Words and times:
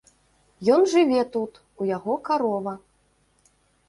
Ён 0.75 0.85
жыве 0.93 1.19
тут, 1.35 1.59
у 1.81 1.89
яго 1.89 2.15
карова. 2.31 2.73